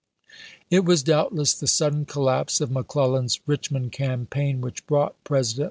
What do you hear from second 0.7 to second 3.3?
It was doubtless the sudden collapse of McClel